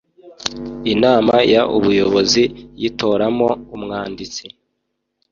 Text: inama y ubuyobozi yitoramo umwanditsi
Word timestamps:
inama 0.93 1.35
y 1.51 1.55
ubuyobozi 1.77 2.43
yitoramo 2.81 3.49
umwanditsi 3.75 4.45